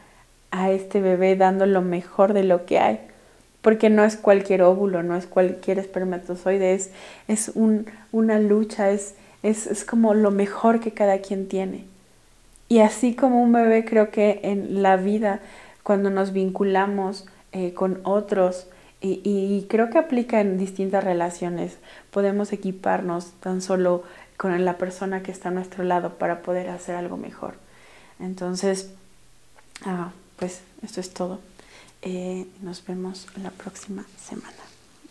a 0.51 0.73
este 0.73 1.01
bebé 1.01 1.37
dando 1.37 1.65
lo 1.65 1.81
mejor 1.81 2.33
de 2.33 2.43
lo 2.43 2.67
que 2.67 2.81
hay. 2.81 3.10
Porque 3.63 3.91
no 3.91 4.05
es 4.05 4.17
cualquier 4.17 4.63
óvulo, 4.63 5.03
no 5.03 5.17
es 5.17 5.27
cualquier 5.27 5.79
espermatozoide, 5.79 6.75
es, 6.75 6.91
es 7.29 7.51
un, 7.55 7.87
una 8.13 8.39
lucha, 8.39 8.91
es, 8.91 9.15
es, 9.43 9.85
como 9.85 10.15
lo 10.15 10.31
mejor 10.31 10.81
que 10.81 10.93
cada 10.93 11.19
quien 11.19 11.49
tiene. 11.49 11.85
Y 12.69 12.81
así 12.81 13.15
como 13.15 13.43
un 13.43 13.53
bebé 13.53 13.85
creo 13.85 14.11
que 14.11 14.41
en 14.45 14.83
la 14.83 14.97
vida, 14.97 15.41
cuando 15.83 16.09
nos 16.11 16.33
vinculamos 16.33 17.27
eh, 17.53 17.75
con 17.75 18.01
otros, 18.05 18.67
y, 19.03 19.67
creo 19.71 19.89
que 19.89 19.99
aplica 19.99 20.43
en 20.43 20.59
distintas 20.59 21.03
relaciones, 21.03 21.79
podemos 22.11 22.53
equiparnos 22.53 23.33
tan 23.41 23.63
solo 23.63 24.03
con 24.37 24.63
la 24.65 24.77
persona 24.77 25.23
que 25.23 25.33
está 25.33 25.49
a 25.49 25.53
nuestro 25.53 25.85
lado 25.85 26.19
para 26.19 26.43
poder 26.43 26.69
hacer 26.69 26.97
algo 26.97 27.17
mejor. 27.17 27.55
Entonces, 28.19 28.91
ah, 29.87 30.13
pues 30.39 30.61
esto 30.83 31.01
es 31.01 31.15
todo. 31.15 31.41
Eh, 32.03 32.47
nos 32.61 32.85
vemos 32.85 33.27
la 33.37 33.51
próxima 33.51 34.05
semana. 34.19 34.65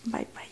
Bye 0.05 0.27
bye. 0.33 0.48